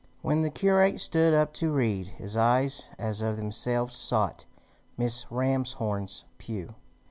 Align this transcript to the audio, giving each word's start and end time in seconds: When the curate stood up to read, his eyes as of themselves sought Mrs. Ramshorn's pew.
When 0.23 0.41
the 0.41 0.49
curate 0.49 0.99
stood 0.99 1.35
up 1.35 1.53
to 1.53 1.71
read, 1.71 2.07
his 2.07 2.35
eyes 2.35 2.89
as 2.97 3.21
of 3.21 3.37
themselves 3.37 3.95
sought 3.95 4.47
Mrs. 4.97 5.27
Ramshorn's 5.29 6.25
pew. 6.39 6.73